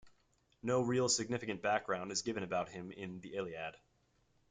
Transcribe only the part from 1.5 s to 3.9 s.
background is given about him in the "Iliad".